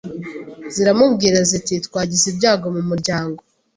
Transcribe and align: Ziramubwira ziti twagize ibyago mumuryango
Ziramubwira 0.73 1.37
ziti 1.49 1.75
twagize 1.85 2.25
ibyago 2.31 2.65
mumuryango 2.75 3.41